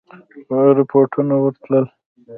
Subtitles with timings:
[0.77, 1.85] رپوټونه ورتلل.